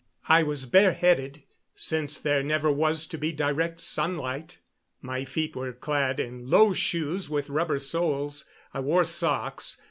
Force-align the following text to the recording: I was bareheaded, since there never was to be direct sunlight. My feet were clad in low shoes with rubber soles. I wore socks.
I 0.27 0.41
was 0.41 0.65
bareheaded, 0.65 1.43
since 1.75 2.17
there 2.17 2.41
never 2.41 2.71
was 2.71 3.05
to 3.05 3.19
be 3.19 3.31
direct 3.31 3.79
sunlight. 3.81 4.57
My 4.99 5.25
feet 5.25 5.55
were 5.55 5.73
clad 5.73 6.19
in 6.19 6.49
low 6.49 6.73
shoes 6.73 7.29
with 7.29 7.51
rubber 7.51 7.77
soles. 7.77 8.45
I 8.73 8.79
wore 8.79 9.03
socks. 9.03 9.77